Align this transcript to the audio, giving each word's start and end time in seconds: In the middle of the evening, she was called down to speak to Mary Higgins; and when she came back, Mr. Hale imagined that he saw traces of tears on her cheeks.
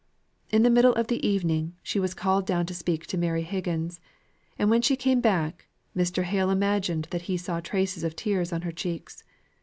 In 0.49 0.63
the 0.63 0.71
middle 0.71 0.95
of 0.95 1.09
the 1.09 1.23
evening, 1.27 1.75
she 1.83 1.99
was 1.99 2.15
called 2.15 2.47
down 2.47 2.65
to 2.65 2.73
speak 2.73 3.05
to 3.05 3.19
Mary 3.19 3.43
Higgins; 3.43 3.99
and 4.57 4.67
when 4.71 4.81
she 4.81 4.95
came 4.95 5.21
back, 5.21 5.67
Mr. 5.95 6.23
Hale 6.23 6.49
imagined 6.49 7.07
that 7.11 7.21
he 7.29 7.37
saw 7.37 7.59
traces 7.59 8.03
of 8.03 8.15
tears 8.15 8.51
on 8.51 8.63
her 8.63 8.71
cheeks. 8.71 9.23